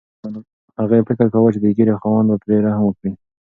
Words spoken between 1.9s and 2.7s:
خاوند به پرې